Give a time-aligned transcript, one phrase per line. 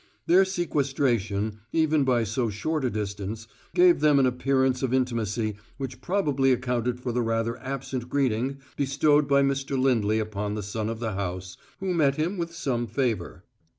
[0.25, 6.01] Their sequestration, even by so short a distance, gave them an appearance of intimacy which
[6.01, 9.79] probably accounted for the rather absent greeting bestowed by Mr.
[9.79, 13.43] Lindley upon the son of the house, who met him with some favour.